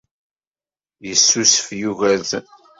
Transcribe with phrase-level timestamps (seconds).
[1.07, 2.45] Yessusef Yugurten.